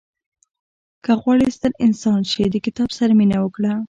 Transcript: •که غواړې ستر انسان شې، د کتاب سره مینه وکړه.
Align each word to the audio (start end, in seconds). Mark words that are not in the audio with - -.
•که 1.03 1.11
غواړې 1.21 1.47
ستر 1.57 1.71
انسان 1.85 2.21
شې، 2.31 2.43
د 2.49 2.55
کتاب 2.65 2.89
سره 2.97 3.11
مینه 3.19 3.37
وکړه. 3.41 3.73